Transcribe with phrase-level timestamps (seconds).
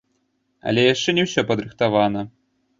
[0.71, 2.29] Але яшчэ не ўсё падрыхтавана.